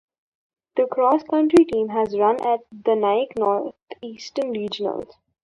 [0.77, 5.11] The Cross Country team has run at the Nike Northeastern Regionals.